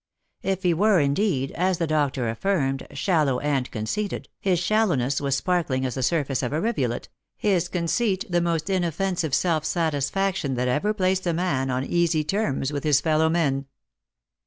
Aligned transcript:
If 0.41 0.63
he 0.63 0.73
were, 0.73 0.99
indeed, 0.99 1.51
as 1.51 1.77
the 1.77 1.85
doctor 1.85 2.27
affirmed, 2.27 2.87
shallow 2.91 3.37
and 3.37 3.69
conceited, 3.69 4.29
his 4.39 4.57
shallowness 4.57 5.21
was 5.21 5.37
sparkling 5.37 5.85
as 5.85 5.93
the 5.93 6.01
surface 6.01 6.41
of 6.41 6.51
a 6.51 6.59
rivulet, 6.59 7.07
his 7.37 7.67
conceit 7.69 8.25
the• 8.27 8.39
most 8.43 8.67
inoffensive 8.67 9.35
self 9.35 9.63
satisfaction 9.63 10.55
that 10.55 10.67
ever 10.67 10.91
placed 10.95 11.27
a 11.27 11.33
man 11.33 11.69
on 11.69 11.83
easy 11.85 12.23
terms 12.23 12.73
with 12.73 12.83
his 12.83 12.99
fellow 12.99 13.29
men. 13.29 13.67